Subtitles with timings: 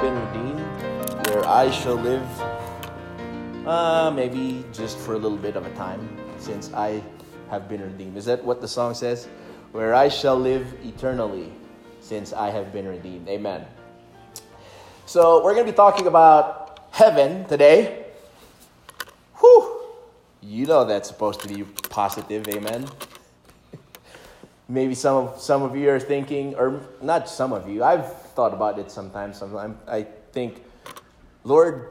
[0.00, 2.26] been redeemed, where I shall live,
[3.66, 6.08] uh, maybe just for a little bit of a time,
[6.38, 7.02] since I
[7.50, 8.16] have been redeemed.
[8.16, 9.26] Is that what the song says?
[9.72, 11.50] Where I shall live eternally,
[12.00, 13.28] since I have been redeemed.
[13.28, 13.66] Amen.
[15.06, 18.06] So, we're going to be talking about heaven today.
[19.40, 19.80] Whew!
[20.42, 22.86] You know that's supposed to be positive, amen?
[24.68, 28.54] Maybe some of, some of you are thinking, or not some of you, I've thought
[28.54, 29.36] about it sometimes.
[29.36, 30.62] Sometimes I think,
[31.42, 31.90] Lord,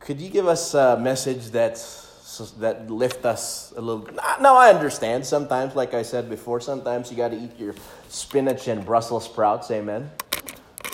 [0.00, 4.04] could you give us a message that's, that lift us a little?
[4.40, 5.24] Now I understand.
[5.24, 7.76] Sometimes, like I said before, sometimes you got to eat your
[8.08, 9.70] spinach and Brussels sprouts.
[9.70, 10.10] Amen.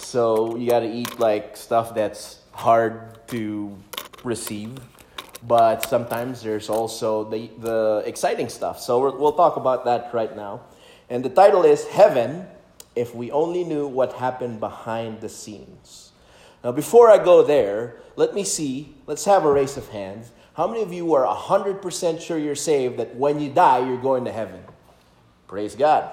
[0.00, 3.74] So you got to eat like stuff that's hard to
[4.22, 4.76] receive
[5.46, 8.80] but sometimes there's also the, the exciting stuff.
[8.80, 10.62] So we will talk about that right now.
[11.08, 12.44] And the title is Heaven
[12.98, 16.12] If We Only Knew What Happened Behind the Scenes.
[16.64, 20.32] Now, before I go there, let me see, let's have a race of hands.
[20.54, 24.24] How many of you are 100% sure you're saved that when you die, you're going
[24.24, 24.60] to heaven?
[25.46, 26.10] Praise God.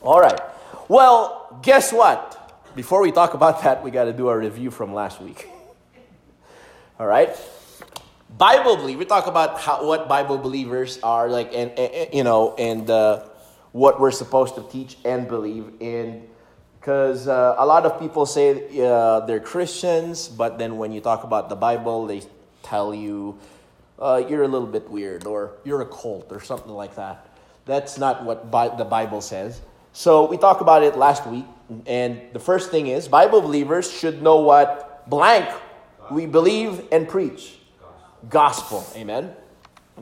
[0.00, 0.40] All right.
[0.88, 2.72] Well, guess what?
[2.76, 5.48] Before we talk about that, we got to do a review from last week.
[7.00, 7.36] All right?
[8.38, 12.54] Bible believe we talk about how, what Bible believers are like, and, and you know,
[12.56, 13.22] and uh,
[13.74, 16.22] what we're supposed to teach and believe in.
[16.78, 21.24] Because uh, a lot of people say uh, they're Christians, but then when you talk
[21.24, 22.22] about the Bible, they
[22.62, 23.36] tell you
[23.98, 27.26] uh, you're a little bit weird or you're a cult or something like that.
[27.66, 29.60] That's not what Bi- the Bible says.
[29.92, 31.46] So we talked about it last week,
[31.86, 35.48] and the first thing is Bible believers should know what blank
[36.12, 37.58] we believe and preach
[38.28, 38.86] gospel.
[38.94, 39.34] Amen.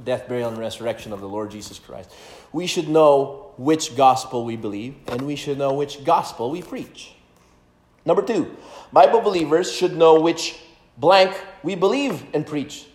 [0.05, 2.11] Death, burial, and resurrection of the Lord Jesus Christ.
[2.53, 7.14] We should know which gospel we believe, and we should know which gospel we preach.
[8.05, 8.57] Number two,
[8.92, 10.58] Bible believers should know which
[10.97, 12.86] blank we believe and preach.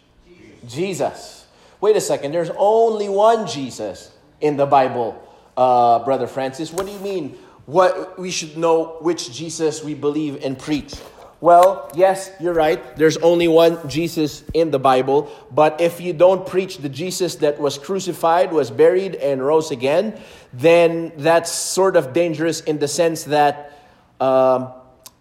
[0.68, 1.46] Jesus.
[1.80, 5.22] Wait a second, there's only one Jesus in the Bible,
[5.56, 6.74] uh, Brother Francis.
[6.74, 7.38] What do you mean?
[7.66, 10.96] What we should know which Jesus we believe and preach?
[11.40, 12.96] Well, yes, you're right.
[12.96, 15.32] There's only one Jesus in the Bible.
[15.52, 20.20] But if you don't preach the Jesus that was crucified, was buried, and rose again,
[20.52, 23.78] then that's sort of dangerous in the sense that,
[24.20, 24.74] um,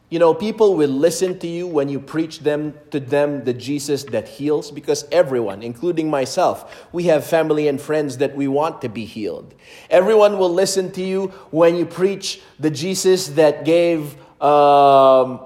[0.08, 4.04] you know, people will listen to you when you preach them to them the Jesus
[4.04, 8.88] that heals, because everyone, including myself, we have family and friends that we want to
[8.88, 9.54] be healed.
[9.90, 14.16] Everyone will listen to you when you preach the Jesus that gave.
[14.40, 15.40] Um,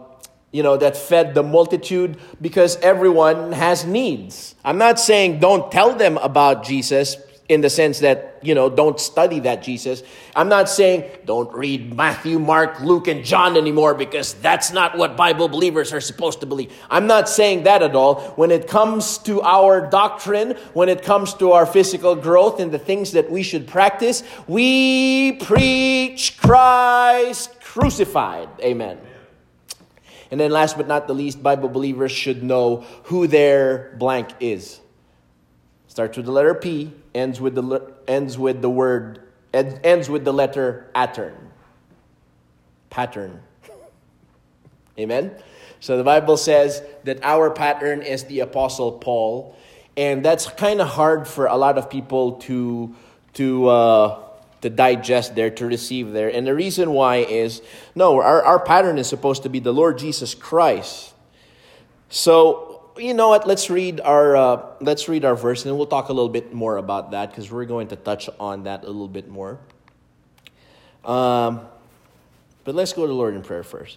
[0.53, 4.55] you know, that fed the multitude because everyone has needs.
[4.65, 7.17] I'm not saying don't tell them about Jesus
[7.51, 10.05] in the sense that, you know, don't study that Jesus.
[10.37, 15.17] I'm not saying don't read Matthew, Mark, Luke, and John anymore because that's not what
[15.17, 16.73] Bible believers are supposed to believe.
[16.89, 18.21] I'm not saying that at all.
[18.37, 22.79] When it comes to our doctrine, when it comes to our physical growth and the
[22.79, 28.49] things that we should practice, we preach Christ crucified.
[28.61, 28.97] Amen.
[30.31, 34.81] And then last but not the least, Bible believers should know who their blank is.
[35.89, 40.33] Starts with the letter P, ends with the ends with the word ends with the
[40.33, 41.51] letter pattern.
[42.91, 43.41] Pattern.
[44.99, 45.33] Amen.
[45.81, 49.57] So the Bible says that our pattern is the apostle Paul,
[49.97, 52.95] and that's kind of hard for a lot of people to
[53.35, 54.23] to uh,
[54.61, 56.29] to digest there, to receive there.
[56.29, 57.63] And the reason why is
[57.95, 61.15] no, our, our pattern is supposed to be the Lord Jesus Christ.
[62.09, 63.47] So, you know what?
[63.47, 66.77] Let's read our uh, let's read our verse, and we'll talk a little bit more
[66.77, 69.59] about that because we're going to touch on that a little bit more.
[71.05, 71.63] Um,
[72.65, 73.97] but let's go to the Lord in prayer first.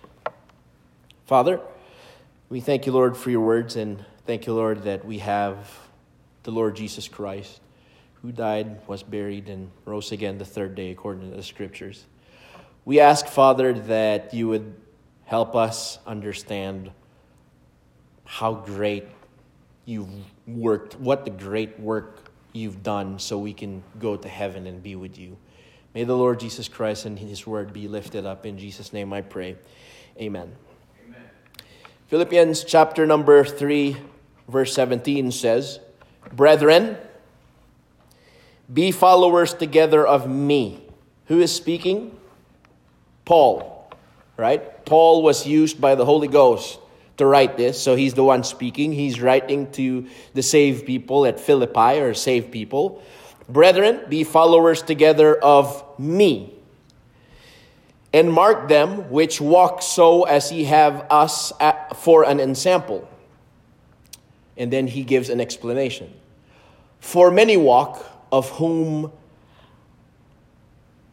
[1.25, 1.59] Father,
[2.49, 5.57] we thank you, Lord, for your words, and thank you, Lord, that we have
[6.43, 7.59] the Lord Jesus Christ
[8.23, 12.05] who died, was buried, and rose again the third day according to the scriptures.
[12.85, 14.73] We ask, Father, that you would
[15.25, 16.91] help us understand
[18.23, 19.05] how great
[19.85, 20.09] you've
[20.47, 24.95] worked, what the great work you've done, so we can go to heaven and be
[24.95, 25.37] with you.
[25.93, 28.45] May the Lord Jesus Christ and his word be lifted up.
[28.45, 29.57] In Jesus' name I pray.
[30.17, 30.55] Amen.
[31.05, 31.21] Amen.
[32.07, 33.97] Philippians chapter number 3,
[34.47, 35.79] verse 17 says,
[36.31, 36.97] Brethren,
[38.73, 40.83] be followers together of me.
[41.27, 42.17] Who is speaking?
[43.25, 43.89] Paul,
[44.35, 44.85] right?
[44.85, 46.79] Paul was used by the Holy Ghost
[47.17, 48.91] to write this, so he's the one speaking.
[48.91, 53.03] He's writing to the saved people at Philippi or saved people.
[53.47, 56.53] Brethren, be followers together of me.
[58.13, 61.51] and mark them which walk so as ye have us
[61.95, 63.07] for an ensample.
[64.55, 66.13] And then he gives an explanation.
[66.99, 69.13] For many walk, of whom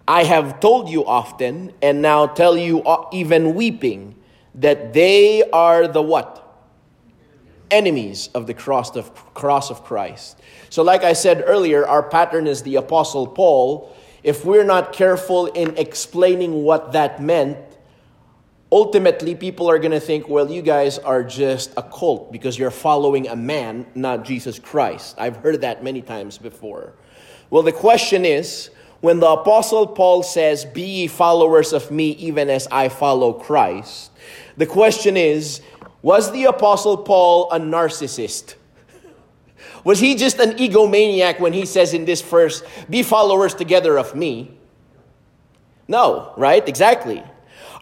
[0.08, 2.82] I have told you often, and now tell you
[3.12, 4.16] even weeping,
[4.56, 6.44] that they are the what?
[7.70, 10.40] Enemies of the cross of, cross of Christ.
[10.68, 15.46] So, like I said earlier, our pattern is the Apostle Paul if we're not careful
[15.46, 17.58] in explaining what that meant,
[18.70, 22.70] ultimately people are going to think, well, you guys are just a cult because you're
[22.70, 25.14] following a man, not Jesus Christ.
[25.18, 26.94] I've heard that many times before.
[27.50, 28.70] Well, the question is
[29.00, 34.12] when the Apostle Paul says, Be ye followers of me even as I follow Christ,
[34.56, 35.60] the question is,
[36.02, 38.54] was the Apostle Paul a narcissist?
[39.84, 44.14] Was he just an egomaniac when he says in this verse, be followers together of
[44.14, 44.50] me?
[45.88, 46.66] No, right?
[46.66, 47.22] Exactly.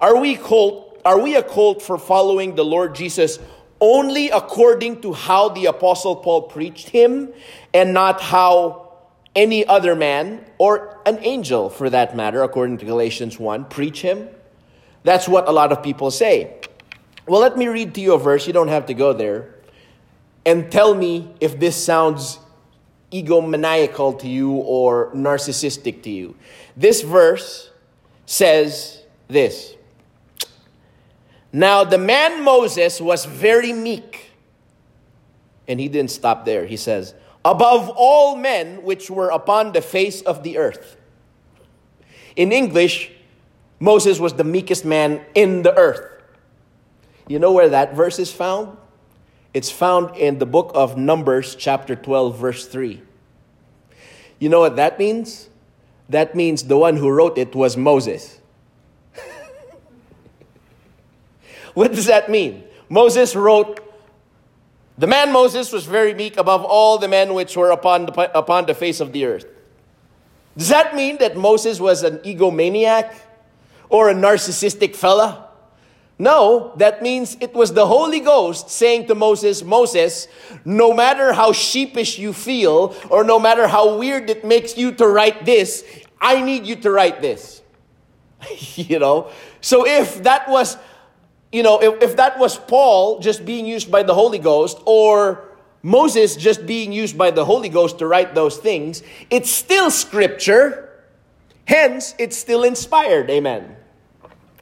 [0.01, 3.39] Are we cult, are we a cult for following the Lord Jesus
[3.81, 7.33] only according to how the apostle Paul preached him
[7.73, 8.88] and not how
[9.39, 14.29] any other man or an angel for that matter according to Galatians 1 preach him?
[15.05, 16.59] That's what a lot of people say.
[17.25, 18.49] Well, let me read to you a verse.
[18.49, 19.55] You don't have to go there
[20.45, 22.41] and tell me if this sounds
[23.13, 26.35] egomaniacal to you or narcissistic to you.
[26.77, 27.71] This verse
[28.27, 29.77] says this
[31.53, 34.25] Now the man Moses was very meek.
[35.69, 36.65] And he didn't stop there.
[36.65, 37.15] He says,
[37.49, 40.99] Above all men which were upon the face of the earth.
[42.37, 43.11] In English,
[43.81, 46.23] Moses was the meekest man in the earth.
[47.27, 48.77] You know where that verse is found?
[49.55, 53.01] It's found in the book of Numbers, chapter 12, verse 3.
[54.39, 55.49] You know what that means?
[56.11, 58.43] That means the one who wrote it was Moses.
[61.73, 62.65] what does that mean?
[62.91, 63.88] Moses wrote,
[64.99, 68.67] The man Moses was very meek above all the men which were upon the, upon
[68.67, 69.47] the face of the earth.
[70.57, 73.15] Does that mean that Moses was an egomaniac
[73.89, 75.47] or a narcissistic fella?
[76.19, 80.27] No, that means it was the Holy Ghost saying to Moses, Moses,
[80.65, 85.07] no matter how sheepish you feel or no matter how weird it makes you to
[85.07, 85.85] write this,
[86.21, 87.63] I need you to write this.
[88.75, 89.31] you know?
[89.61, 90.77] So if that was,
[91.53, 95.45] you know, if, if that was Paul just being used by the Holy Ghost or
[95.83, 100.91] Moses just being used by the Holy Ghost to write those things, it's still scripture.
[101.65, 103.31] Hence, it's still inspired.
[103.31, 103.77] Amen.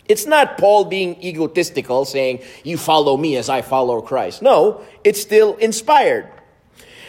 [0.08, 4.42] It's not Paul being egotistical, saying, You follow me as I follow Christ.
[4.42, 6.30] No, it's still inspired.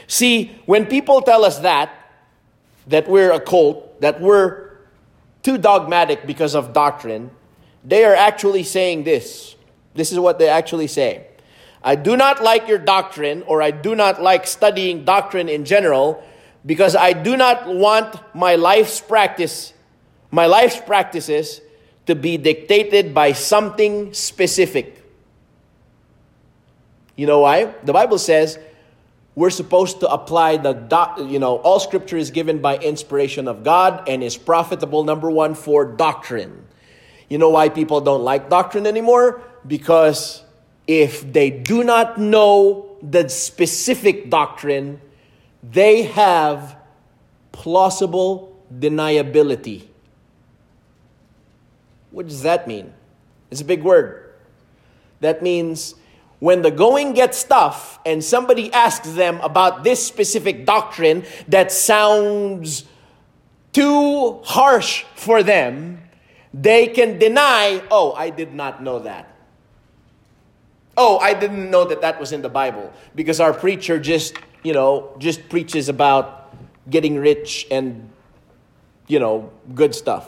[0.07, 1.91] See, when people tell us that,
[2.87, 4.77] that we're a cult, that we're
[5.43, 7.29] too dogmatic because of doctrine,
[7.83, 9.56] they are actually saying this.
[9.97, 11.27] This is what they actually say.
[11.83, 16.23] I do not like your doctrine, or I do not like studying doctrine in general,
[16.65, 19.73] because I do not want my life's practice,
[20.31, 21.61] my life's practices
[22.05, 25.03] to be dictated by something specific.
[27.15, 27.73] You know why?
[27.83, 28.59] The Bible says
[29.35, 30.73] we're supposed to apply the
[31.29, 35.55] you know, all scripture is given by inspiration of God and is profitable number 1
[35.55, 36.65] for doctrine.
[37.29, 39.41] You know why people don't like doctrine anymore?
[39.67, 40.43] Because
[40.87, 45.01] if they do not know the specific doctrine,
[45.61, 46.77] they have
[47.51, 49.87] plausible deniability.
[52.11, 52.93] What does that mean?
[53.51, 54.33] It's a big word.
[55.19, 55.95] That means
[56.39, 62.85] when the going gets tough and somebody asks them about this specific doctrine that sounds
[63.73, 66.01] too harsh for them,
[66.53, 69.36] they can deny, oh, I did not know that.
[70.97, 74.73] Oh, I didn't know that that was in the Bible because our preacher just, you
[74.73, 76.51] know, just preaches about
[76.89, 78.09] getting rich and,
[79.05, 80.27] you know, good stuff.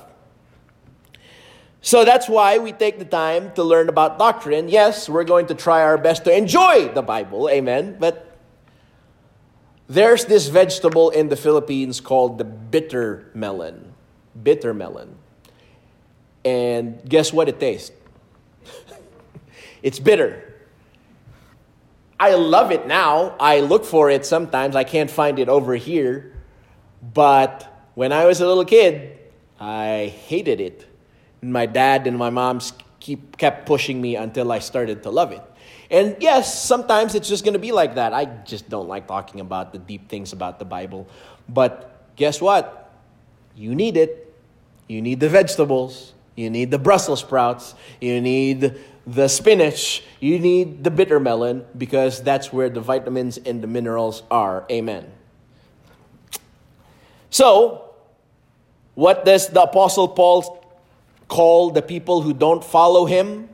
[1.82, 4.70] So that's why we take the time to learn about doctrine.
[4.70, 7.98] Yes, we're going to try our best to enjoy the Bible, amen.
[8.00, 8.38] But
[9.88, 13.94] there's this vegetable in the Philippines called the bitter melon.
[14.44, 15.16] Bitter melon.
[16.46, 17.92] And guess what it tastes?
[19.82, 20.49] it's bitter.
[22.20, 23.36] I love it now.
[23.40, 24.76] I look for it sometimes.
[24.76, 26.34] I can't find it over here.
[27.14, 29.18] But when I was a little kid,
[29.60, 30.90] I hated it
[31.42, 32.60] my dad and my mom
[33.00, 35.42] keep kept pushing me until I started to love it.
[35.90, 38.14] And yes, sometimes it's just going to be like that.
[38.14, 41.08] I just don't like talking about the deep things about the Bible.
[41.48, 42.92] But guess what?
[43.56, 44.34] You need it.
[44.88, 46.14] You need the vegetables.
[46.36, 48.80] you need the Brussels sprouts, you need
[49.10, 54.22] the spinach, you need the bitter melon because that's where the vitamins and the minerals
[54.30, 54.66] are.
[54.72, 55.12] Amen.
[57.32, 57.90] So,
[58.94, 60.64] what does the Apostle Paul
[61.28, 63.50] call the people who don't follow him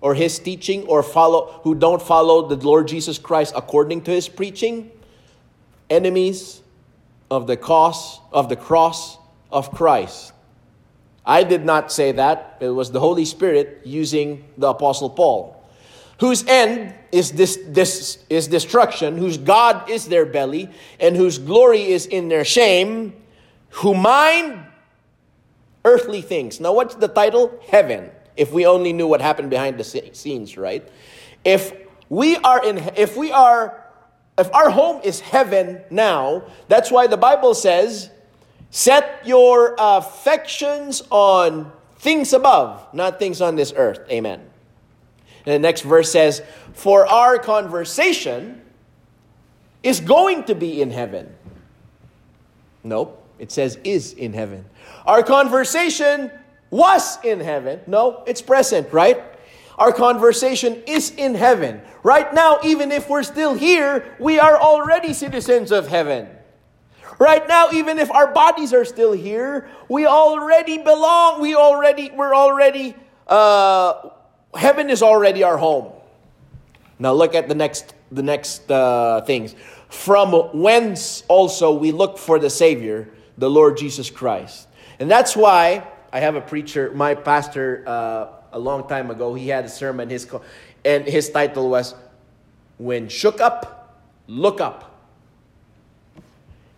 [0.00, 4.28] or his teaching or follow who don't follow the Lord Jesus Christ according to his
[4.28, 4.92] preaching?
[5.90, 6.62] Enemies
[7.30, 9.18] of the cause of the cross
[9.50, 10.33] of Christ.
[11.26, 12.58] I did not say that.
[12.60, 15.64] It was the Holy Spirit using the Apostle Paul,
[16.20, 21.82] whose end is this, this is destruction, whose God is their belly, and whose glory
[21.82, 23.14] is in their shame,
[23.70, 24.60] who mind
[25.84, 26.60] earthly things.
[26.60, 27.58] Now, what's the title?
[27.68, 28.10] Heaven.
[28.36, 30.86] If we only knew what happened behind the scenes, right?
[31.44, 31.72] If
[32.08, 33.84] we are in, if we are,
[34.36, 38.10] if our home is heaven now, that's why the Bible says
[38.74, 44.00] Set your affections on things above, not things on this earth.
[44.10, 44.40] Amen.
[45.46, 48.62] And the next verse says, For our conversation
[49.84, 51.32] is going to be in heaven.
[52.82, 54.64] Nope, it says is in heaven.
[55.06, 56.32] Our conversation
[56.70, 57.78] was in heaven.
[57.86, 59.22] No, it's present, right?
[59.78, 61.80] Our conversation is in heaven.
[62.02, 66.26] Right now, even if we're still here, we are already citizens of heaven.
[67.18, 71.40] Right now, even if our bodies are still here, we already belong.
[71.40, 72.96] We already, we're already,
[73.28, 74.10] uh,
[74.54, 75.92] heaven is already our home.
[76.98, 79.54] Now look at the next, the next uh, things.
[79.88, 84.68] From whence also we look for the Savior, the Lord Jesus Christ.
[84.98, 89.48] And that's why I have a preacher, my pastor, uh, a long time ago, he
[89.48, 90.28] had a sermon, his,
[90.84, 91.94] and his title was,
[92.78, 94.93] When Shook Up, Look Up.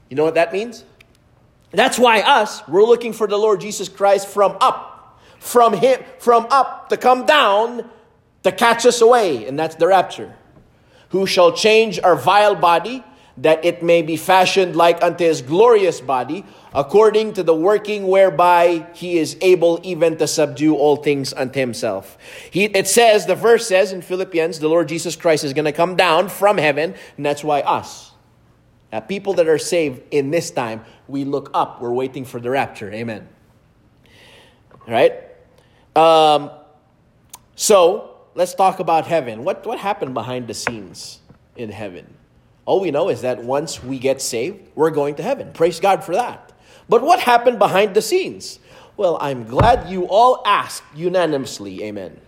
[0.08, 0.84] You know what that means?
[1.72, 6.46] That's why us, we're looking for the Lord Jesus Christ from up, from Him, from
[6.50, 7.90] up to come down
[8.44, 10.34] to catch us away, and that's the rapture.
[11.10, 13.04] Who shall change our vile body,
[13.38, 18.86] that it may be fashioned like unto His glorious body, according to the working whereby
[18.94, 22.16] He is able even to subdue all things unto Himself.
[22.50, 25.72] He, it says, the verse says in Philippians, the Lord Jesus Christ is going to
[25.72, 28.12] come down from heaven, and that's why us
[28.92, 31.80] uh, people that are saved in this time, we look up.
[31.80, 32.92] We're waiting for the rapture.
[32.92, 33.28] Amen.
[34.72, 35.12] All right?
[35.94, 36.50] Um,
[37.54, 39.44] so, let's talk about heaven.
[39.44, 41.20] What, what happened behind the scenes
[41.56, 42.06] in heaven?
[42.66, 45.52] All we know is that once we get saved, we're going to heaven.
[45.52, 46.52] Praise God for that.
[46.88, 48.58] But what happened behind the scenes?
[48.96, 51.84] Well, I'm glad you all asked unanimously.
[51.84, 52.20] Amen.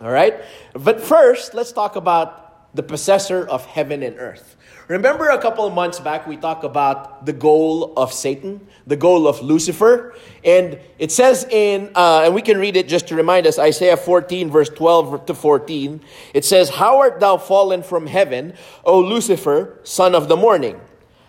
[0.00, 0.42] All right?
[0.74, 4.56] But first, let's talk about the possessor of heaven and earth.
[4.88, 9.28] Remember a couple of months back, we talked about the goal of Satan, the goal
[9.28, 10.14] of Lucifer.
[10.44, 13.96] And it says in, uh, and we can read it just to remind us, Isaiah
[13.96, 16.00] 14, verse 12 to 14.
[16.34, 20.80] It says, How art thou fallen from heaven, O Lucifer, son of the morning?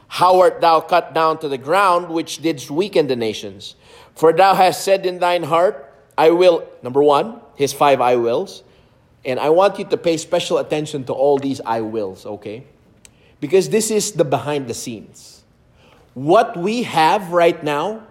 [0.07, 3.75] How art thou cut down to the ground, which didst weaken the nations?
[4.15, 8.63] For thou hast said in thine heart, I will, number one, his five I wills.
[9.25, 12.65] And I want you to pay special attention to all these I wills, okay?
[13.43, 15.43] Because this is the behind the scenes.
[16.13, 18.07] What we have right now,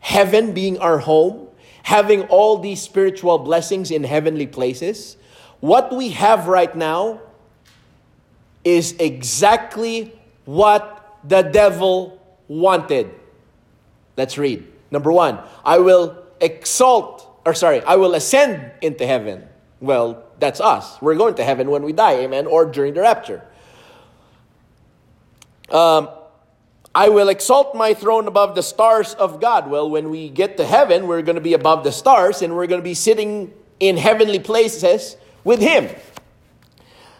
[0.00, 1.48] heaven being our home,
[1.84, 5.16] having all these spiritual blessings in heavenly places,
[5.60, 7.22] what we have right now
[8.62, 10.12] is exactly
[10.44, 13.08] what the devil wanted.
[14.18, 14.68] Let's read.
[14.90, 19.48] Number one, I will exalt, or sorry, I will ascend into heaven.
[19.80, 21.00] Well, that's us.
[21.00, 23.42] We're going to heaven when we die, amen, or during the rapture.
[25.70, 26.08] Um,
[26.94, 29.70] I will exalt my throne above the stars of God.
[29.70, 32.66] Well, when we get to heaven, we're going to be above the stars and we're
[32.66, 35.94] going to be sitting in heavenly places with Him.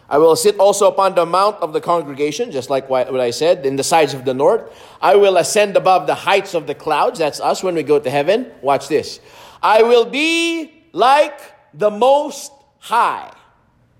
[0.09, 3.63] I will sit also upon the mount of the congregation, just like what I said,
[3.65, 4.75] in the sides of the north.
[4.99, 7.19] I will ascend above the heights of the clouds.
[7.19, 8.51] That's us when we go to heaven.
[8.61, 9.19] Watch this.
[9.61, 11.39] I will be like
[11.75, 13.31] the Most High.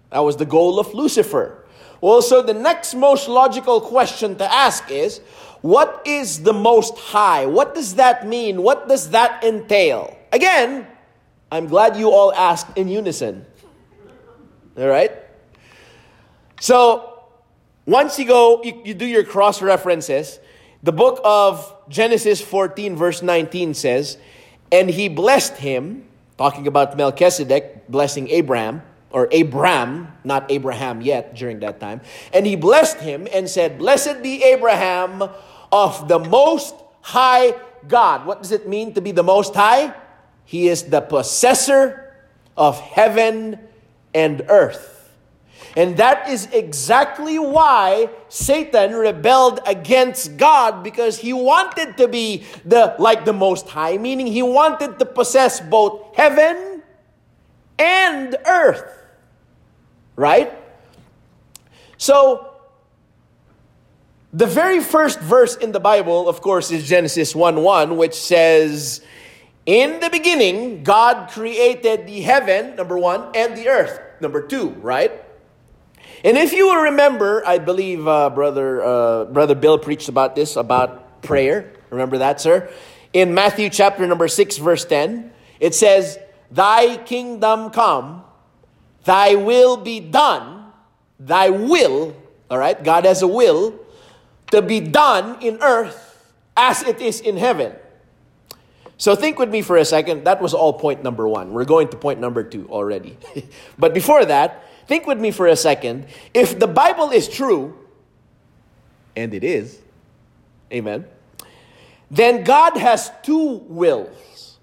[0.10, 1.59] That was the goal of Lucifer.
[2.02, 5.20] Well, so the next most logical question to ask is
[5.62, 7.46] what is the most high?
[7.46, 8.64] What does that mean?
[8.64, 10.16] What does that entail?
[10.32, 10.88] Again,
[11.52, 13.46] I'm glad you all asked in unison.
[14.78, 15.12] All right?
[16.62, 17.24] So,
[17.86, 20.40] once you go, you, you do your cross references.
[20.84, 24.18] The book of Genesis 14, verse 19 says,
[24.72, 26.06] And he blessed him,
[26.38, 32.02] talking about Melchizedek blessing Abraham or Abram, not Abraham yet during that time.
[32.34, 35.24] And he blessed him and said, Blessed be Abraham
[35.72, 37.56] of the Most High
[37.88, 38.26] God.
[38.26, 39.94] What does it mean to be the Most High?
[40.46, 42.16] He is the possessor
[42.58, 43.60] of heaven
[44.14, 45.00] and earth.
[45.78, 52.96] And that is exactly why Satan rebelled against God because he wanted to be the
[52.98, 56.82] like the most high, meaning he wanted to possess both heaven
[57.78, 58.99] and earth.
[60.20, 60.52] Right?
[61.96, 62.54] So
[64.34, 69.00] the very first verse in the Bible, of course, is Genesis 1 1, which says,
[69.66, 75.24] In the beginning, God created the heaven, number one, and the earth, number two, right?
[76.26, 80.58] And if you will remember, I believe uh, brother uh, brother Bill preached about this
[80.58, 81.72] about prayer.
[81.92, 82.70] Remember that, sir?
[83.14, 86.20] In Matthew chapter number 6 verse 10, it says,
[86.52, 88.26] "Thy kingdom come,
[89.04, 90.72] thy will be done,
[91.20, 92.16] thy will,
[92.50, 92.82] all right?
[92.84, 93.80] God has a will
[94.52, 97.74] to be done in earth as it is in heaven."
[98.98, 100.26] So think with me for a second.
[100.26, 101.54] That was all point number 1.
[101.54, 103.18] We're going to point number 2 already.
[103.80, 106.08] but before that, Think with me for a second.
[106.34, 107.78] If the Bible is true,
[109.16, 109.78] and it is,
[110.74, 111.06] amen,
[112.10, 114.58] then God has two wills.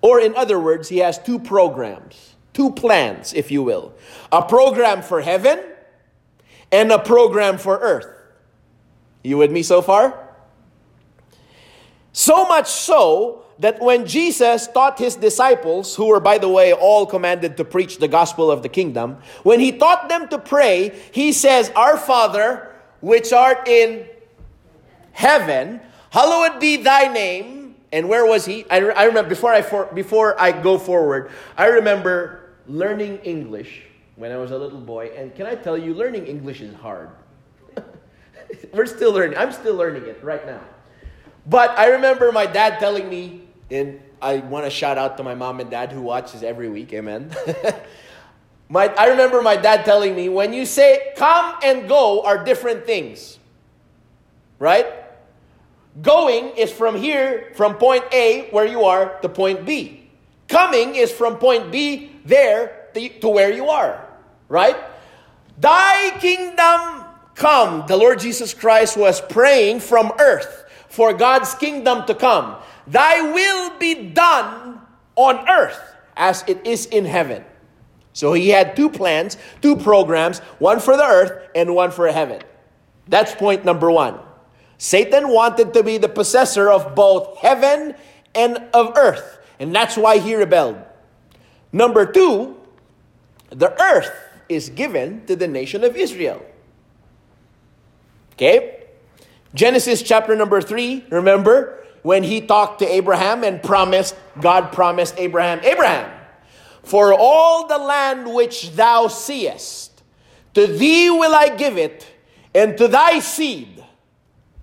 [0.00, 3.94] Or, in other words, He has two programs, two plans, if you will
[4.32, 5.60] a program for heaven
[6.72, 8.06] and a program for earth.
[9.22, 10.28] You with me so far?
[12.12, 17.06] So much so that when Jesus taught his disciples, who were, by the way, all
[17.06, 21.32] commanded to preach the gospel of the kingdom, when he taught them to pray, he
[21.32, 24.06] says, Our Father, which art in
[25.12, 25.80] heaven,
[26.10, 27.74] hallowed be thy name.
[27.92, 28.64] And where was he?
[28.70, 32.39] I, I remember, before I, for, before I go forward, I remember
[32.70, 33.82] learning English
[34.16, 35.10] when I was a little boy.
[35.16, 37.10] And can I tell you, learning English is hard.
[38.72, 39.38] We're still learning.
[39.38, 40.60] I'm still learning it right now.
[41.46, 45.34] But I remember my dad telling me, and I want to shout out to my
[45.34, 46.92] mom and dad who watches every week.
[46.92, 47.34] Amen.
[48.68, 52.86] my, I remember my dad telling me when you say come and go are different
[52.86, 53.38] things.
[54.58, 54.86] Right?
[56.02, 59.99] Going is from here, from point A, where you are, to point B.
[60.50, 64.04] Coming is from point B there to where you are.
[64.48, 64.76] Right?
[65.58, 67.04] Thy kingdom
[67.36, 67.86] come.
[67.86, 72.56] The Lord Jesus Christ was praying from earth for God's kingdom to come.
[72.88, 74.80] Thy will be done
[75.14, 75.80] on earth
[76.16, 77.44] as it is in heaven.
[78.12, 82.42] So he had two plans, two programs, one for the earth and one for heaven.
[83.06, 84.18] That's point number one.
[84.78, 87.94] Satan wanted to be the possessor of both heaven
[88.34, 90.78] and of earth, and that's why he rebelled.
[91.72, 92.56] Number two,
[93.50, 94.10] the earth
[94.48, 96.44] is given to the nation of Israel.
[98.32, 98.86] Okay?
[99.54, 101.80] Genesis chapter number three, remember?
[102.02, 106.10] when he talked to Abraham and promised, God promised Abraham, Abraham,
[106.82, 110.02] for all the land which thou seest,
[110.54, 112.06] to thee will I give it,
[112.54, 113.84] and to thy seed.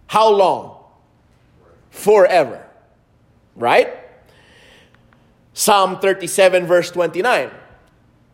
[0.07, 0.83] How long?
[1.89, 2.65] Forever.
[3.55, 3.93] Right?
[5.57, 7.49] Psalm 37, verse 29.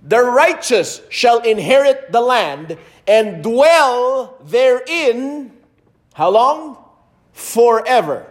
[0.01, 5.53] The righteous shall inherit the land and dwell therein.
[6.15, 6.77] How long?
[7.31, 8.29] Forever.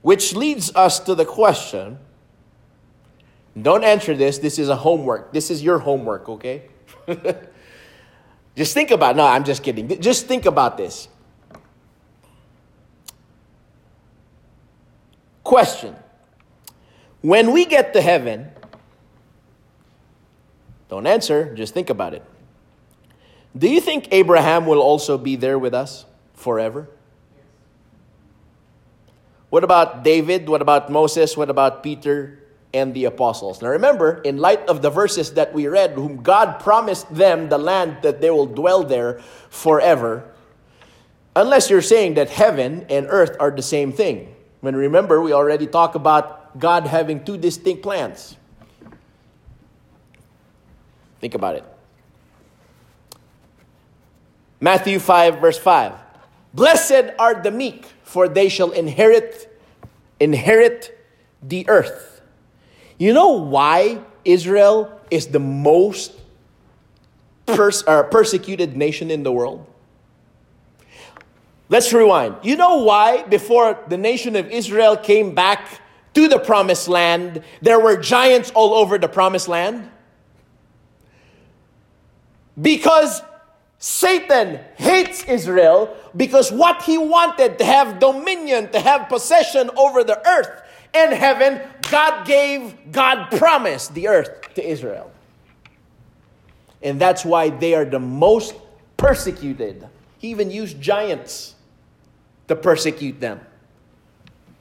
[0.00, 1.98] Which leads us to the question
[3.60, 4.38] don't answer this.
[4.38, 5.34] This is a homework.
[5.34, 6.62] This is your homework, okay?
[8.56, 10.00] just think about No, I'm just kidding.
[10.00, 11.08] Just think about this.
[15.46, 15.94] Question
[17.20, 18.50] When we get to heaven,
[20.88, 22.24] don't answer, just think about it.
[23.56, 26.04] Do you think Abraham will also be there with us
[26.34, 26.88] forever?
[29.48, 30.48] What about David?
[30.48, 31.36] What about Moses?
[31.36, 32.42] What about Peter
[32.74, 33.62] and the apostles?
[33.62, 37.58] Now remember, in light of the verses that we read, whom God promised them the
[37.58, 40.28] land that they will dwell there forever,
[41.36, 44.35] unless you're saying that heaven and earth are the same thing.
[44.66, 48.34] When remember, we already talked about God having two distinct plans.
[51.20, 51.64] Think about it.
[54.60, 55.92] Matthew 5, verse 5.
[56.52, 59.56] Blessed are the meek for they shall inherit
[60.18, 60.98] inherit
[61.40, 62.20] the earth.
[62.98, 66.12] You know why Israel is the most
[67.46, 69.64] pers- uh, persecuted nation in the world?
[71.68, 72.36] Let's rewind.
[72.42, 75.80] You know why before the nation of Israel came back
[76.14, 79.90] to the promised land, there were giants all over the promised land?
[82.60, 83.20] Because
[83.78, 90.26] Satan hates Israel because what he wanted to have dominion, to have possession over the
[90.26, 90.62] earth
[90.94, 95.10] and heaven, God gave, God promised the earth to Israel.
[96.80, 98.54] And that's why they are the most
[98.96, 99.86] persecuted.
[100.18, 101.55] He even used giants
[102.48, 103.40] to persecute them,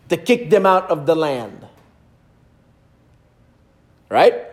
[0.10, 1.68] to kick them out of the land.
[4.10, 4.48] Right?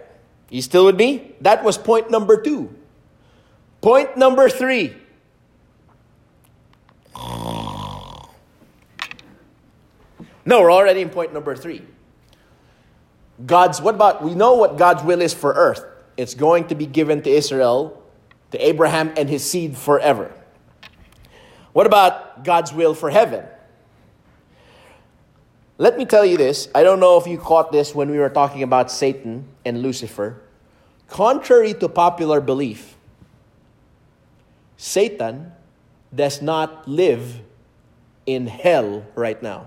[0.51, 1.35] You still with me?
[1.41, 2.75] That was point number two.
[3.81, 4.97] Point number three.
[10.45, 11.83] No, we're already in point number three.
[13.47, 15.85] God's, what about, we know what God's will is for earth.
[16.17, 18.03] It's going to be given to Israel,
[18.51, 20.33] to Abraham and his seed forever.
[21.73, 23.45] What about God's will for heaven?
[25.79, 26.69] Let me tell you this.
[26.75, 30.41] I don't know if you caught this when we were talking about Satan and Lucifer.
[31.09, 32.97] Contrary to popular belief,
[34.77, 35.53] Satan
[36.15, 37.41] does not live
[38.27, 39.67] in hell right now.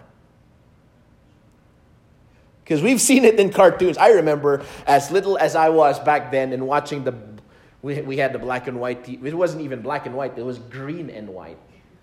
[2.63, 3.97] Because we've seen it in cartoons.
[3.97, 7.13] I remember as little as I was back then and watching the,
[7.81, 10.57] we, we had the black and white, it wasn't even black and white, it was
[10.57, 11.59] green and white.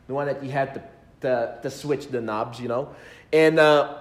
[0.06, 0.82] The one that you had to,
[1.20, 2.94] to, to switch the knobs, you know,
[3.32, 3.98] and uh,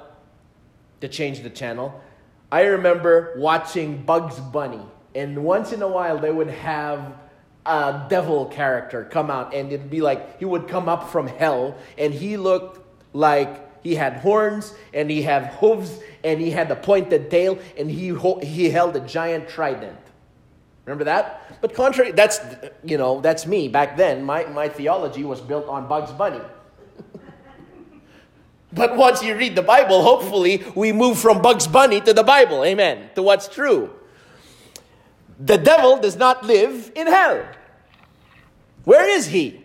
[1.01, 2.01] to change the channel.
[2.51, 4.85] I remember watching Bugs Bunny,
[5.15, 7.13] and once in a while they would have
[7.65, 11.75] a devil character come out, and it'd be like he would come up from hell,
[11.97, 12.79] and he looked
[13.13, 17.89] like he had horns and he had hooves and he had a pointed tail and
[17.89, 19.97] he, he held a giant trident.
[20.85, 21.61] Remember that?
[21.61, 22.39] But contrary, that's,
[22.83, 24.23] you know, that's me back then.
[24.23, 26.41] My, my theology was built on Bugs Bunny.
[28.73, 32.63] but once you read the Bible, hopefully we move from Bugs Bunny to the Bible.
[32.63, 33.09] Amen.
[33.15, 33.91] To what's true.
[35.39, 37.45] The devil does not live in hell.
[38.83, 39.63] Where is he?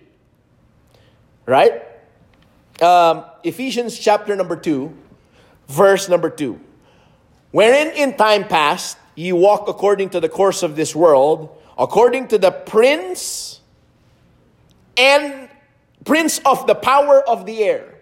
[1.46, 1.82] Right?
[2.82, 4.94] Um, Ephesians chapter number 2,
[5.68, 6.60] verse number 2.
[7.52, 12.38] Wherein in time past ye walk according to the course of this world, according to
[12.38, 13.60] the prince
[14.96, 15.48] and
[16.04, 17.94] prince of the power of the air.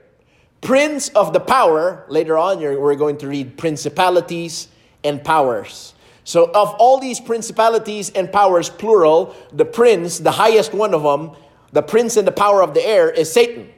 [0.60, 4.68] Prince of the power, later on we're going to read principalities
[5.02, 5.94] and powers.
[6.24, 11.32] So, of all these principalities and powers, plural, the prince, the highest one of them,
[11.72, 13.70] the prince and the power of the air is Satan.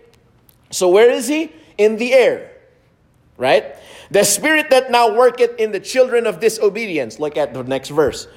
[0.71, 1.53] So, where is he?
[1.77, 2.53] In the air,
[3.37, 3.75] right?
[4.11, 7.19] The spirit that now worketh in the children of disobedience.
[7.19, 8.29] Look at the next verse.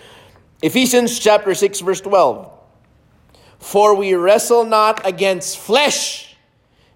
[0.62, 2.52] Ephesians chapter 6, verse 12.
[3.60, 6.36] For we wrestle not against flesh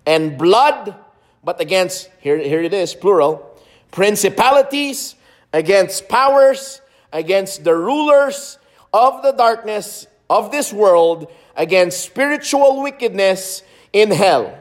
[0.05, 0.95] and blood,
[1.43, 3.57] but against, here, here it is, plural,
[3.91, 5.15] principalities,
[5.51, 6.81] against powers,
[7.11, 8.57] against the rulers
[8.93, 14.57] of the darkness of this world, against spiritual wickedness in hell.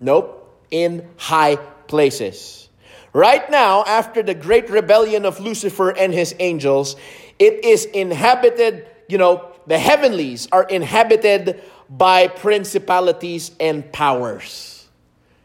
[0.00, 2.68] Nope, in high places.
[3.12, 6.96] Right now, after the great rebellion of Lucifer and his angels,
[7.38, 14.86] it is inhabited, you know, the heavenlies are inhabited by principalities and powers.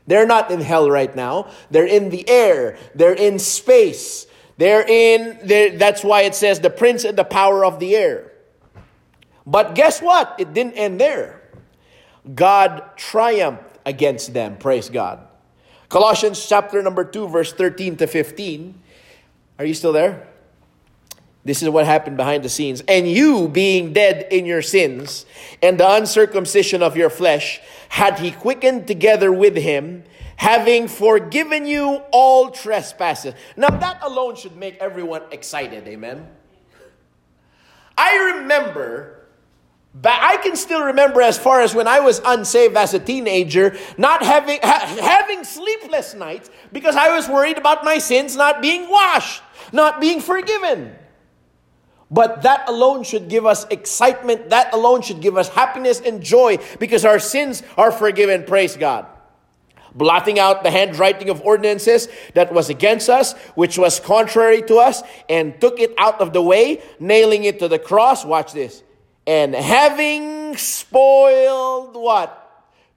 [0.07, 1.49] They're not in hell right now.
[1.71, 2.77] They're in the air.
[2.93, 4.27] They're in space.
[4.57, 8.31] They're in, they're, that's why it says the prince and the power of the air.
[9.45, 10.35] But guess what?
[10.39, 11.41] It didn't end there.
[12.33, 14.57] God triumphed against them.
[14.57, 15.27] Praise God.
[15.93, 18.73] Colossians chapter number 2, verse 13 to 15.
[19.59, 20.27] Are you still there?
[21.45, 22.81] This is what happened behind the scenes.
[22.87, 25.27] And you, being dead in your sins
[25.61, 30.03] and the uncircumcision of your flesh, had he quickened together with him,
[30.37, 33.35] having forgiven you all trespasses.
[33.55, 35.87] Now, that alone should make everyone excited.
[35.87, 36.25] Amen.
[37.95, 39.22] I remember
[39.93, 43.77] but I can still remember as far as when I was unsaved as a teenager,
[43.97, 48.89] not having ha- having sleepless nights because I was worried about my sins not being
[48.89, 50.95] washed, not being forgiven.
[52.09, 54.49] But that alone should give us excitement.
[54.49, 58.43] That alone should give us happiness and joy because our sins are forgiven.
[58.45, 59.05] Praise God.
[59.95, 65.03] Blotting out the handwriting of ordinances that was against us, which was contrary to us,
[65.29, 68.25] and took it out of the way, nailing it to the cross.
[68.25, 68.81] Watch this
[69.25, 72.39] and having spoiled what?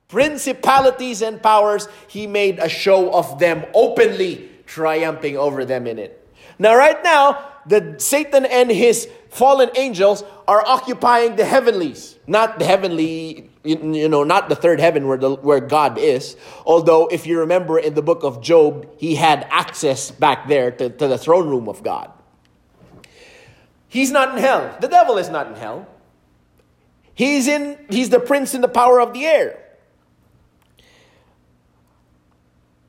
[0.09, 6.23] Principalities and powers, he made a show of them openly, triumphing over them in it.
[6.59, 12.65] Now, right now, the Satan and his fallen angels are occupying the heavenlies, not the
[12.65, 16.37] heavenly, you know, not the third heaven where the, where God is.
[16.65, 20.89] Although, if you remember in the book of Job, he had access back there to,
[20.89, 22.11] to the throne room of God.
[23.89, 24.77] He's not in hell.
[24.81, 25.89] The devil is not in hell.
[27.17, 29.59] He's in he's the prince in the power of the air.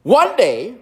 [0.03, 0.75] One day,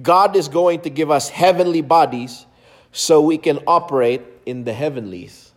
[0.00, 2.46] God is going to give us heavenly bodies
[2.92, 5.52] so we can operate in the heavenlies.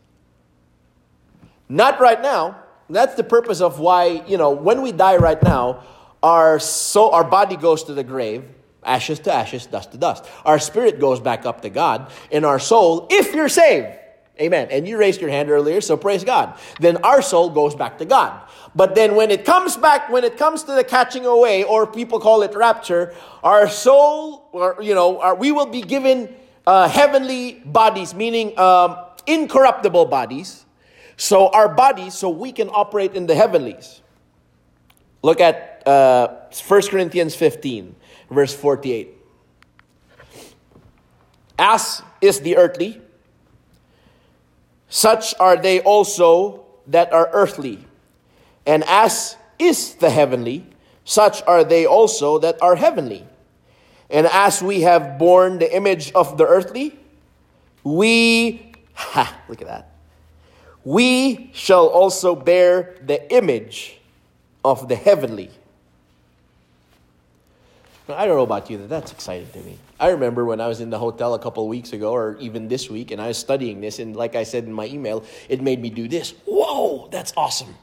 [1.70, 2.60] Not right now.
[2.90, 5.84] That's the purpose of why, you know, when we die right now,
[6.24, 8.44] our so our body goes to the grave,
[8.84, 10.26] ashes to ashes, dust to dust.
[10.44, 14.00] Our spirit goes back up to God, and our soul, if you're saved,
[14.40, 14.68] amen.
[14.72, 16.58] And you raised your hand earlier, so praise God.
[16.80, 18.42] Then our soul goes back to God.
[18.76, 22.20] But then when it comes back, when it comes to the catching away, or people
[22.20, 26.34] call it rapture, our soul, or you know, our, we will be given
[26.66, 30.66] uh, heavenly bodies, meaning um, incorruptible bodies.
[31.18, 34.02] So our bodies, so we can operate in the heavenlies.
[35.22, 37.96] Look at uh, 1 Corinthians 15,
[38.30, 39.10] verse 48.
[41.60, 43.00] As is the earthly,
[44.94, 47.84] such are they also that are earthly.
[48.68, 50.68] And as is the heavenly,
[51.04, 53.26] such are they also that are heavenly.
[54.12, 56.96] And as we have borne the image of the earthly,
[57.84, 59.90] we, ha, look at that,
[60.84, 64.00] we shall also bear the image
[64.64, 65.50] of the heavenly.
[68.08, 69.80] I don't know about you, but that's exciting to me.
[70.04, 72.90] I remember when I was in the hotel a couple weeks ago, or even this
[72.90, 75.82] week, and I was studying this, and like I said in my email, it made
[75.82, 76.32] me do this.
[76.44, 77.74] Whoa, that's awesome.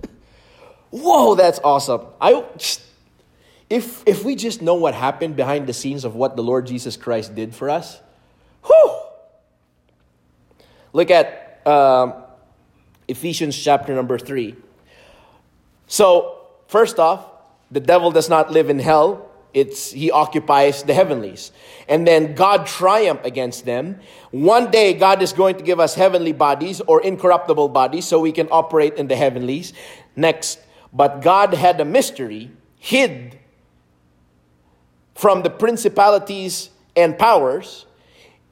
[0.90, 2.06] Whoa, that's awesome.
[2.18, 2.42] I
[3.68, 6.96] if if we just know what happened behind the scenes of what the Lord Jesus
[6.96, 8.00] Christ did for us,
[8.64, 9.00] whew.
[10.94, 12.14] Look at um,
[13.06, 14.56] Ephesians chapter number three.
[15.88, 17.26] So first off,
[17.70, 19.30] the devil does not live in hell.
[19.54, 21.52] It's he occupies the heavenlies.
[21.88, 24.00] And then God triumph against them.
[24.32, 28.32] One day God is going to give us heavenly bodies or incorruptible bodies so we
[28.32, 29.72] can operate in the heavenlies.
[30.16, 30.58] Next,
[30.92, 33.38] but God had a mystery hid
[35.14, 37.86] from the principalities and powers.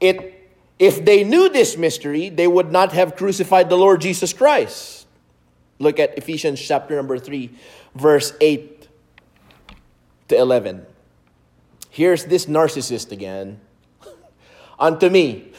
[0.01, 5.07] It, if they knew this mystery, they would not have crucified the Lord Jesus Christ.
[5.79, 7.51] Look at Ephesians chapter number 3,
[7.97, 8.89] verse 8
[10.29, 10.87] to 11.
[11.93, 13.61] Here's this narcissist again.
[14.79, 15.53] Unto me,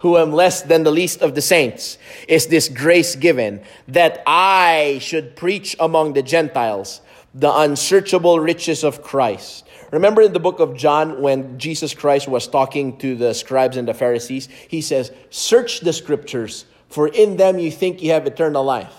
[0.00, 4.98] who am less than the least of the saints, is this grace given that I
[5.00, 7.00] should preach among the Gentiles
[7.32, 9.64] the unsearchable riches of Christ.
[9.92, 13.86] Remember in the book of John when Jesus Christ was talking to the scribes and
[13.86, 18.64] the Pharisees, he says, Search the scriptures, for in them you think you have eternal
[18.64, 18.94] life.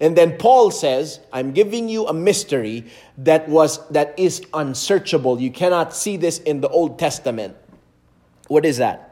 [0.00, 2.86] And then Paul says, I'm giving you a mystery
[3.18, 5.40] that was that is unsearchable.
[5.40, 7.56] You cannot see this in the Old Testament.
[8.48, 9.10] What is that?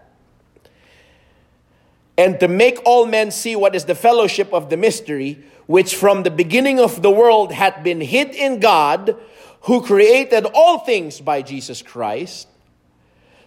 [2.19, 6.25] and to make all men see what is the fellowship of the mystery, which from
[6.25, 9.17] the beginning of the world had been hid in God,
[9.63, 12.49] who created all things by Jesus Christ,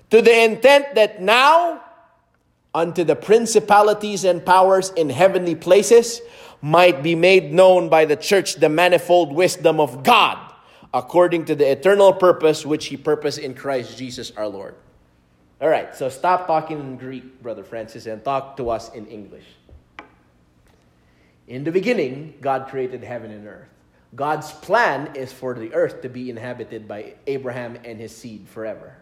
[0.10, 1.84] to the intent that now
[2.73, 6.21] unto the principalities and powers in heavenly places
[6.62, 10.38] might be made known by the church the manifold wisdom of God,
[10.93, 14.76] according to the eternal purpose which he purposed in Christ Jesus our Lord.
[15.60, 19.45] All right, so stop talking in Greek, Brother Francis, and talk to us in English.
[21.47, 23.67] In the beginning, God created heaven and earth.
[24.15, 28.95] God's plan is for the earth to be inhabited by Abraham and his seed forever.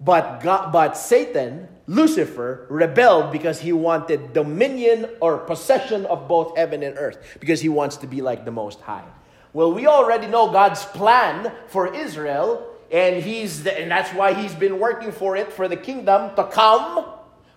[0.00, 6.82] But, God, but Satan, Lucifer, rebelled because he wanted dominion or possession of both heaven
[6.82, 9.04] and earth, because he wants to be like the Most High.
[9.52, 14.54] Well, we already know God's plan for Israel and he's the, and that's why he's
[14.54, 17.04] been working for it for the kingdom to come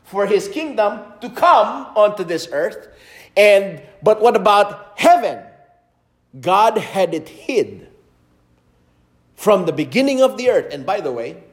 [0.03, 2.89] for his kingdom to come onto this earth.
[3.37, 5.39] And but what about heaven?
[6.39, 7.87] God had it hid
[9.35, 10.73] from the beginning of the earth.
[10.73, 11.43] And by the way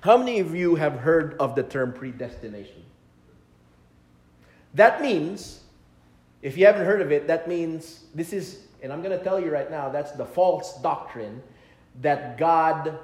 [0.00, 2.82] how many of you have heard of the term predestination
[4.74, 5.60] that means
[6.42, 9.40] if you haven't heard of it that means this is and i'm going to tell
[9.40, 11.42] you right now that's the false doctrine
[12.00, 12.98] that God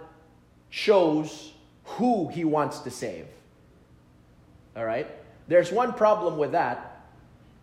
[0.71, 1.53] chose
[1.85, 3.27] who he wants to save.
[4.77, 5.09] All right?
[5.49, 7.05] There's one problem with that.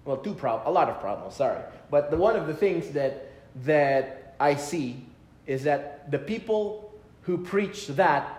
[0.05, 1.61] Well, two problems, a lot of problems, sorry.
[1.89, 3.31] But the one of the things that
[3.63, 5.03] that I see
[5.47, 8.38] is that the people who preach that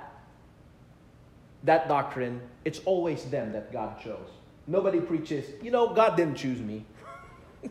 [1.64, 4.28] that doctrine, it's always them that God chose.
[4.66, 6.84] Nobody preaches, you know, God didn't choose me.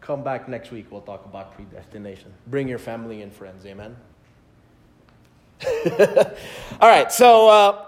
[0.00, 0.86] Come back next week.
[0.90, 2.32] We'll talk about predestination.
[2.46, 3.66] Bring your family and friends.
[3.66, 3.96] Amen.
[6.80, 7.10] All right.
[7.12, 7.84] So uh,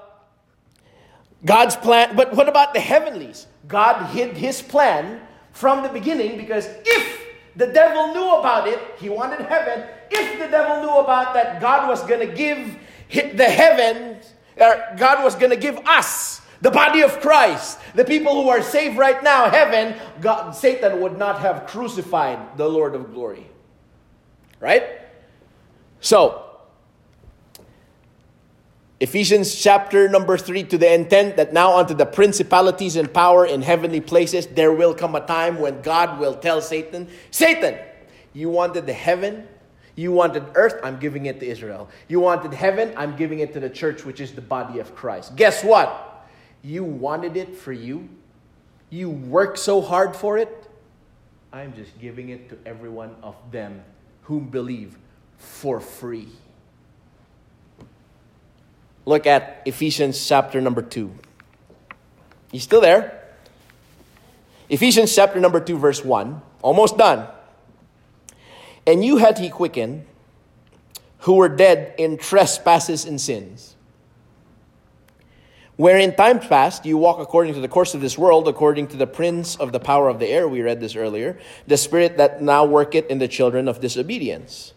[1.44, 3.46] God's plan, but what about the heavenlies?
[3.68, 5.20] God hid his plan
[5.52, 7.20] from the beginning because if
[7.56, 9.86] the devil knew about it, he wanted heaven.
[10.10, 12.76] If the devil knew about that, God was going to give
[13.12, 18.40] the heavens, or God was going to give us, the body of Christ, the people
[18.40, 23.12] who are saved right now, heaven, God, Satan would not have crucified the Lord of
[23.12, 23.46] glory.
[24.60, 24.84] Right?
[26.00, 26.52] So,
[29.00, 33.60] Ephesians chapter number 3 to the intent that now unto the principalities and power in
[33.60, 37.76] heavenly places there will come a time when God will tell Satan, Satan,
[38.32, 39.48] you wanted the heaven,
[39.94, 41.88] you wanted earth, I'm giving it to Israel.
[42.08, 45.36] You wanted heaven, I'm giving it to the church, which is the body of Christ.
[45.36, 46.26] Guess what?
[46.62, 48.08] You wanted it for you.
[48.90, 50.70] You worked so hard for it.
[51.52, 53.82] I'm just giving it to every one of them
[54.22, 54.96] whom believe
[55.36, 56.28] for free.
[59.04, 61.12] Look at Ephesians chapter number 2.
[62.52, 63.20] You still there?
[64.68, 66.40] Ephesians chapter number 2, verse 1.
[66.62, 67.26] Almost done.
[68.86, 70.06] And you had he quickened
[71.20, 73.76] who were dead in trespasses and sins.
[75.76, 78.96] Where in times past you walk according to the course of this world, according to
[78.96, 82.42] the prince of the power of the air, we read this earlier, the spirit that
[82.42, 84.74] now worketh in the children of disobedience.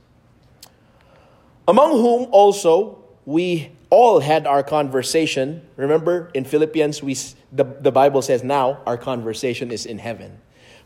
[1.67, 5.67] Among whom also we all had our conversation.
[5.77, 7.15] Remember, in Philippians, we,
[7.51, 10.39] the, the Bible says now our conversation is in heaven.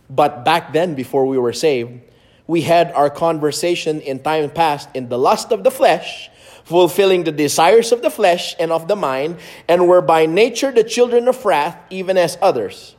[0.10, 2.01] But back then, before we were saved,
[2.50, 6.32] we had our conversation in time past in the lust of the flesh,
[6.64, 10.84] fulfilling the desires of the flesh and of the mind, and were by nature the
[10.84, 12.96] children of wrath, even as others.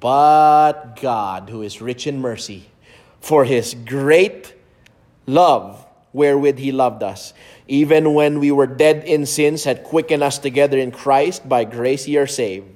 [0.00, 2.68] But God, who is rich in mercy,
[3.20, 4.52] for his great
[5.26, 7.34] love wherewith he loved us,
[7.68, 11.48] even when we were dead in sins, had quickened us together in Christ.
[11.48, 12.66] By grace ye are saved,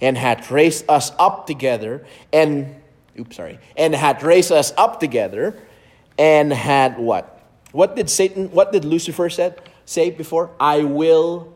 [0.00, 2.76] and had raised us up together, and
[3.18, 5.58] oops, sorry, and had raised us up together,
[6.18, 7.42] and had what?
[7.72, 8.50] What did Satan?
[8.50, 10.50] What did Lucifer said say before?
[10.60, 11.54] I will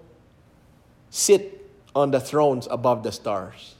[1.11, 3.75] sit on the thrones above the stars.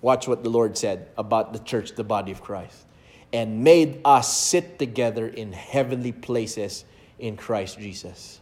[0.00, 2.86] Watch what the Lord said about the church, the body of Christ,
[3.32, 6.84] and made us sit together in heavenly places
[7.18, 8.40] in Christ Jesus.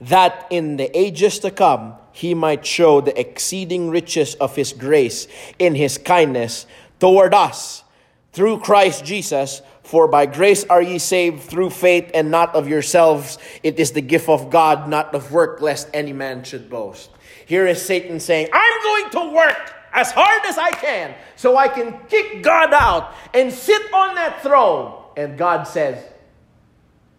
[0.00, 5.26] That in the ages to come he might show the exceeding riches of his grace
[5.58, 6.66] in his kindness
[7.00, 7.84] toward us
[8.32, 9.62] through Christ Jesus.
[9.82, 13.38] For by grace are ye saved through faith and not of yourselves.
[13.62, 17.10] It is the gift of God, not of work, lest any man should boast.
[17.46, 21.68] Here is Satan saying, I'm going to work as hard as I can so I
[21.68, 25.02] can kick God out and sit on that throne.
[25.16, 26.04] And God says,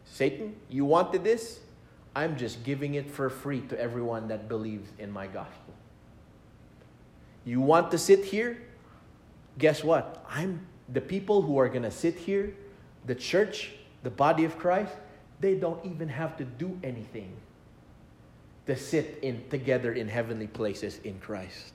[0.06, 1.60] Satan, you wanted this?
[2.16, 5.74] I'm just giving it for free to everyone that believes in my gospel.
[7.46, 8.62] You want to sit here?
[9.60, 10.26] Guess what?
[10.28, 12.56] I'm the people who are going to sit here,
[13.06, 14.94] the church, the body of Christ,
[15.40, 17.32] they don't even have to do anything
[18.66, 21.74] to sit in together in heavenly places in Christ.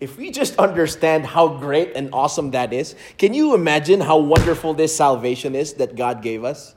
[0.00, 4.74] If we just understand how great and awesome that is, can you imagine how wonderful
[4.74, 6.74] this salvation is that God gave us?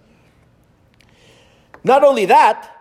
[1.83, 2.74] Not only that,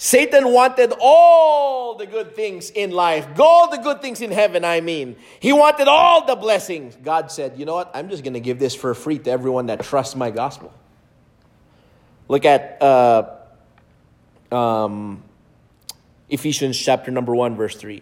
[0.00, 4.80] Satan wanted all the good things in life, all the good things in heaven, I
[4.80, 5.16] mean.
[5.40, 6.96] He wanted all the blessings.
[7.02, 7.90] God said, You know what?
[7.92, 10.72] I'm just going to give this for free to everyone that trusts my gospel.
[12.28, 13.38] Look at uh,
[14.52, 15.24] um,
[16.28, 18.00] Ephesians chapter number 1, verse 3.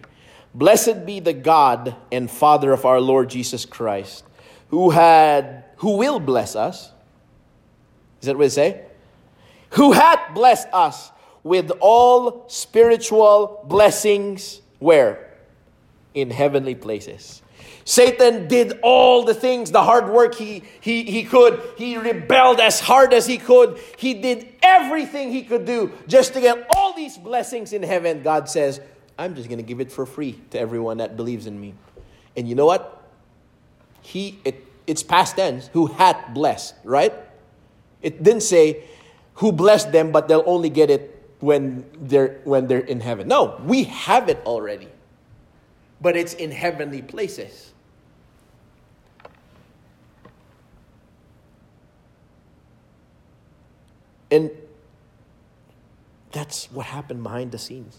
[0.55, 4.23] Blessed be the God and Father of our Lord Jesus Christ,
[4.69, 6.91] who had who will bless us.
[8.21, 8.83] Is that what it say?
[9.71, 11.11] Who hath blessed us
[11.47, 15.33] with all spiritual blessings where?
[16.13, 17.41] In heavenly places.
[17.85, 21.63] Satan did all the things, the hard work he, he, he could.
[21.77, 23.79] He rebelled as hard as he could.
[23.97, 28.25] He did everything he could do just to get all these blessings in heaven.
[28.25, 28.81] God says,
[29.17, 31.75] I'm just going to give it for free to everyone that believes in me.
[32.37, 33.09] And you know what?
[34.03, 37.15] He, it, it's past tense, who had blessed, right?
[38.03, 38.83] It didn't say
[39.35, 41.16] who blessed them, but they'll only get it
[41.47, 43.29] when they're, when they're in heaven.
[43.29, 44.89] No, we have it already,
[46.01, 47.73] but it's in heavenly places.
[54.29, 54.51] And
[56.33, 57.97] that's what happened behind the scenes.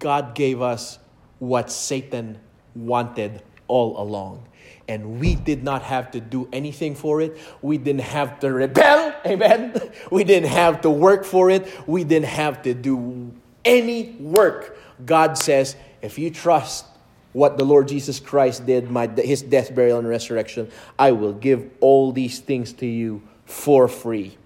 [0.00, 0.98] God gave us
[1.38, 2.40] what Satan
[2.74, 4.48] wanted all along.
[4.88, 7.38] And we did not have to do anything for it.
[7.62, 9.14] We didn't have to rebel.
[9.26, 9.80] Amen.
[10.10, 11.66] We didn't have to work for it.
[11.88, 13.32] We didn't have to do
[13.64, 14.76] any work.
[15.04, 16.84] God says, if you trust
[17.32, 21.70] what the Lord Jesus Christ did, my, his death, burial, and resurrection, I will give
[21.80, 24.36] all these things to you for free.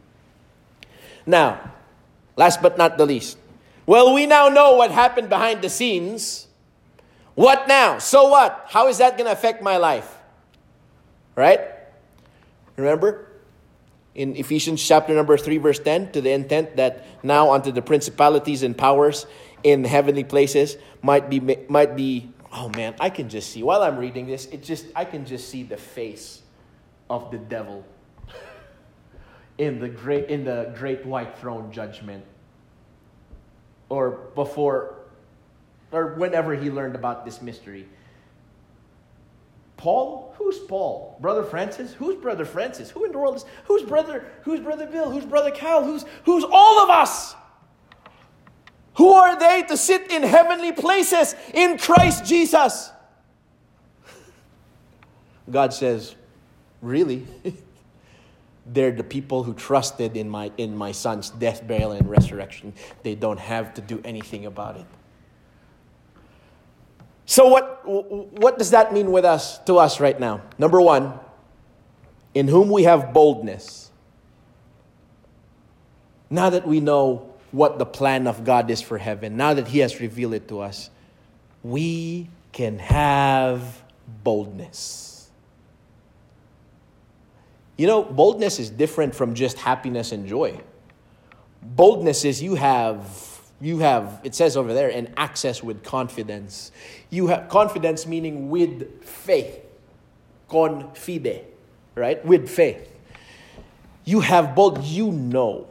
[1.24, 1.72] Now,
[2.36, 3.38] last but not the least,
[3.86, 6.46] well, we now know what happened behind the scenes.
[7.34, 7.98] What now?
[7.98, 8.66] So what?
[8.68, 10.15] How is that going to affect my life?
[11.36, 11.60] Right?
[12.76, 13.28] Remember?
[14.14, 18.62] In Ephesians chapter number 3, verse 10, to the intent that now unto the principalities
[18.62, 19.26] and powers
[19.62, 23.98] in heavenly places might be might be oh man, I can just see while I'm
[23.98, 26.40] reading this, it just I can just see the face
[27.10, 27.84] of the devil
[29.58, 32.24] in the great in the great white throne judgment
[33.88, 34.94] or before
[35.92, 37.86] or whenever he learned about this mystery
[39.76, 40.34] paul?
[40.38, 41.16] Who's paul?
[41.20, 41.92] Brother francis?
[41.94, 42.90] Who's brother francis?
[42.90, 45.10] Who in the world is who's brother who's brother bill?
[45.10, 45.84] Who's brother cal?
[45.84, 47.34] Who's who's all of us?
[48.96, 52.90] Who are they to sit in heavenly places in christ jesus?
[55.50, 56.14] God says
[56.82, 57.26] really?
[58.68, 62.72] They're the people who trusted in my in my son's death burial and resurrection.
[63.02, 64.86] They don't have to do anything about it
[67.26, 70.42] so what what does that mean with us to us right now?
[70.58, 71.20] Number 1
[72.34, 73.90] in whom we have boldness.
[76.28, 79.78] Now that we know what the plan of God is for heaven now that he
[79.78, 80.90] has revealed it to us
[81.62, 83.82] we can have
[84.22, 85.28] boldness.
[87.76, 90.60] You know, boldness is different from just happiness and joy.
[91.60, 96.72] Boldness is you have you have it says over there an access with confidence.
[97.10, 99.60] You have confidence meaning with faith.
[100.48, 101.44] Confide,
[101.94, 102.24] right?
[102.24, 102.92] With faith.
[104.04, 105.66] You have bold you know.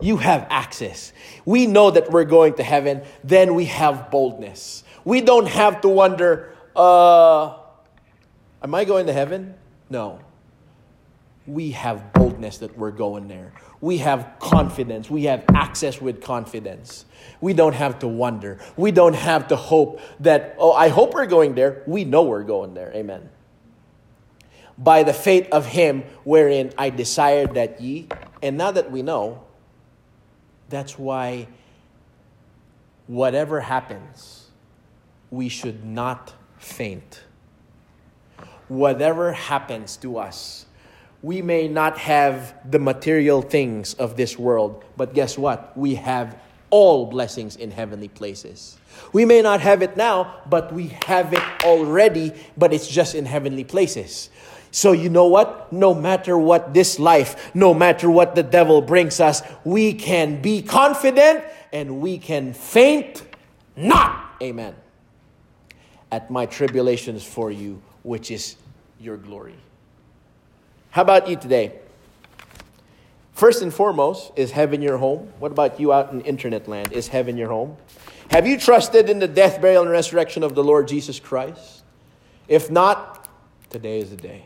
[0.00, 1.12] You have access.
[1.44, 4.84] We know that we're going to heaven, then we have boldness.
[5.04, 7.56] We don't have to wonder, uh,
[8.62, 9.54] am I going to heaven?
[9.90, 10.20] No
[11.46, 13.52] we have boldness that we're going there.
[13.80, 15.10] We have confidence.
[15.10, 17.04] We have access with confidence.
[17.40, 18.58] We don't have to wonder.
[18.76, 21.82] We don't have to hope that, oh, I hope we're going there.
[21.86, 22.92] We know we're going there.
[22.94, 23.28] Amen.
[24.78, 28.08] By the faith of Him wherein I desired that ye.
[28.42, 29.44] And now that we know,
[30.68, 31.48] that's why
[33.06, 34.48] whatever happens,
[35.30, 37.22] we should not faint.
[38.68, 40.66] Whatever happens to us,
[41.24, 45.74] we may not have the material things of this world, but guess what?
[45.74, 46.36] We have
[46.68, 48.76] all blessings in heavenly places.
[49.14, 53.24] We may not have it now, but we have it already, but it's just in
[53.24, 54.28] heavenly places.
[54.70, 55.72] So, you know what?
[55.72, 60.60] No matter what this life, no matter what the devil brings us, we can be
[60.60, 63.22] confident and we can faint
[63.76, 64.36] not.
[64.42, 64.74] Amen.
[66.12, 68.56] At my tribulations for you, which is
[69.00, 69.56] your glory.
[70.94, 71.72] How about you today?
[73.32, 75.32] First and foremost, is heaven your home?
[75.40, 76.92] What about you out in internet land?
[76.92, 77.76] Is heaven your home?
[78.30, 81.82] Have you trusted in the death, burial, and resurrection of the Lord Jesus Christ?
[82.46, 83.28] If not,
[83.70, 84.44] today is the day.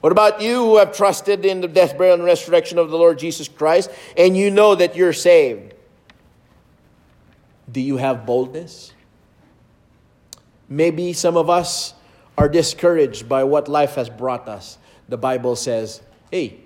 [0.00, 3.16] What about you who have trusted in the death, burial, and resurrection of the Lord
[3.16, 5.74] Jesus Christ and you know that you're saved?
[7.70, 8.92] Do you have boldness?
[10.68, 11.94] Maybe some of us
[12.36, 14.78] are discouraged by what life has brought us
[15.08, 16.60] the Bible says, hey,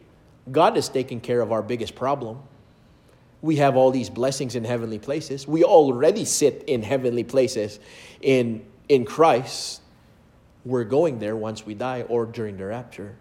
[0.50, 2.40] God is taking care of our biggest problem.
[3.42, 5.46] We have all these blessings in heavenly places.
[5.46, 7.80] We already sit in heavenly places
[8.20, 9.80] in, in Christ.
[10.64, 13.16] We're going there once we die or during the rapture.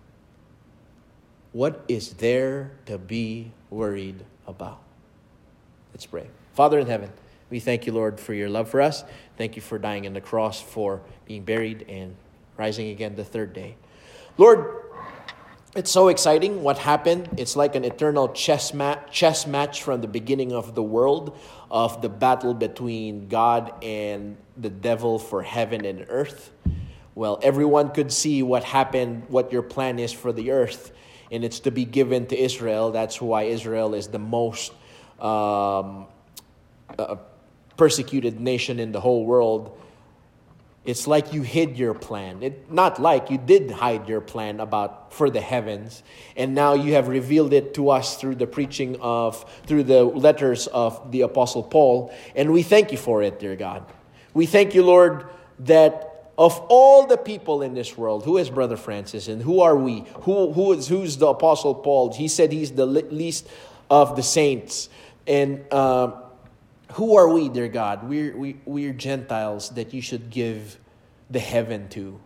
[1.51, 4.79] What is there to be worried about?
[5.93, 6.27] Let's pray.
[6.53, 7.11] Father in heaven,
[7.49, 9.03] we thank you, Lord, for your love for us.
[9.37, 12.15] Thank you for dying on the cross, for being buried and
[12.57, 13.77] rising again the third day.
[14.37, 14.78] Lord,
[15.75, 17.29] it's so exciting what happened.
[17.37, 21.37] It's like an eternal chess match, chess match from the beginning of the world,
[21.69, 26.51] of the battle between God and the devil for heaven and earth.
[27.13, 30.91] Well, everyone could see what happened, what your plan is for the earth,
[31.31, 32.91] and it's to be given to Israel.
[32.91, 34.71] That's why Israel is the most
[35.19, 36.07] um,
[36.97, 37.17] uh,
[37.77, 39.77] persecuted nation in the whole world
[40.85, 42.41] it's like you hid your plan.
[42.41, 46.03] It, not like you did hide your plan about for the heavens,
[46.35, 50.67] and now you have revealed it to us through the preaching of through the letters
[50.67, 53.85] of the apostle Paul, and we thank you for it, dear God.
[54.33, 55.27] We thank you, Lord,
[55.59, 59.75] that of all the people in this world, who is Brother Francis and who are
[59.75, 60.05] we?
[60.21, 62.13] Who, who is who's the apostle Paul?
[62.13, 63.47] He said he's the least
[63.89, 64.89] of the saints,
[65.27, 65.65] and.
[65.71, 66.23] Uh,
[66.93, 68.07] who are we, dear God?
[68.07, 70.77] We're, we, we're Gentiles that you should give
[71.29, 72.19] the heaven to.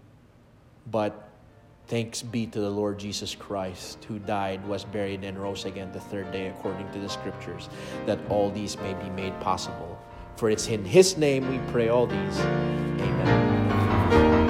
[0.90, 1.30] But
[1.88, 6.00] thanks be to the Lord Jesus Christ, who died, was buried, and rose again the
[6.00, 7.70] third day, according to the scriptures,
[8.06, 10.00] that all these may be made possible.
[10.38, 12.40] For it's in His name we pray all these.
[12.40, 14.43] Amen.